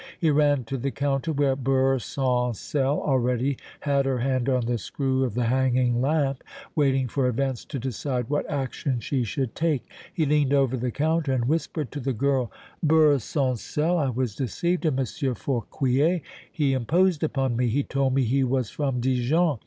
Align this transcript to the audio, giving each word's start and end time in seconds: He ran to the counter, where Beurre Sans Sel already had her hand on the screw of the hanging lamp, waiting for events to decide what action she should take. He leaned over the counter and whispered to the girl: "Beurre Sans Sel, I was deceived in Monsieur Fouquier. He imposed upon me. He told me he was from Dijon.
He 0.19 0.31
ran 0.31 0.63
to 0.63 0.77
the 0.79 0.89
counter, 0.89 1.31
where 1.31 1.55
Beurre 1.55 1.99
Sans 2.01 2.59
Sel 2.59 2.99
already 3.01 3.59
had 3.81 4.07
her 4.07 4.17
hand 4.17 4.49
on 4.49 4.65
the 4.65 4.79
screw 4.79 5.23
of 5.23 5.35
the 5.35 5.43
hanging 5.43 6.01
lamp, 6.01 6.43
waiting 6.75 7.07
for 7.07 7.27
events 7.27 7.63
to 7.65 7.77
decide 7.77 8.27
what 8.27 8.49
action 8.49 8.99
she 8.99 9.23
should 9.23 9.53
take. 9.53 9.87
He 10.11 10.25
leaned 10.25 10.55
over 10.55 10.75
the 10.75 10.89
counter 10.89 11.31
and 11.33 11.45
whispered 11.45 11.91
to 11.91 11.99
the 11.99 12.13
girl: 12.13 12.51
"Beurre 12.81 13.19
Sans 13.19 13.61
Sel, 13.61 13.95
I 13.99 14.09
was 14.09 14.33
deceived 14.33 14.87
in 14.87 14.95
Monsieur 14.95 15.35
Fouquier. 15.35 16.21
He 16.51 16.73
imposed 16.73 17.21
upon 17.23 17.55
me. 17.55 17.67
He 17.67 17.83
told 17.83 18.15
me 18.15 18.23
he 18.23 18.43
was 18.43 18.71
from 18.71 19.01
Dijon. 19.01 19.59